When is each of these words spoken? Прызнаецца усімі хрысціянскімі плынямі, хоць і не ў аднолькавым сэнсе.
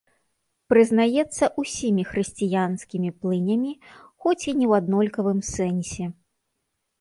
Прызнаецца 0.71 1.49
усімі 1.63 2.05
хрысціянскімі 2.11 3.09
плынямі, 3.21 3.71
хоць 4.21 4.35
і 4.37 4.51
не 4.63 4.67
ў 4.71 4.81
аднолькавым 4.81 5.39
сэнсе. 5.53 6.05